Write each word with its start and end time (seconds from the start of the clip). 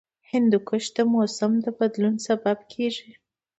هندوکش 0.31 0.85
د 0.97 0.97
موسم 1.13 1.51
د 1.65 1.67
بدلون 1.79 2.15
سبب 2.27 2.57
کېږي. 2.71 3.11